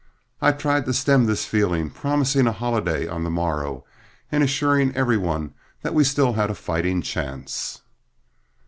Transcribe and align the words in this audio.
I 0.41 0.51
tried 0.51 0.85
to 0.85 0.93
stem 0.93 1.27
this 1.27 1.45
feeling, 1.45 1.91
promising 1.91 2.47
a 2.47 2.51
holiday 2.51 3.07
on 3.07 3.23
the 3.23 3.29
morrow 3.29 3.85
and 4.31 4.43
assuring 4.43 4.91
every 4.95 5.15
one 5.15 5.53
that 5.83 5.93
we 5.93 6.03
still 6.03 6.33
had 6.33 6.49
a 6.49 6.55
fighting 6.55 7.03
chance. 7.03 7.83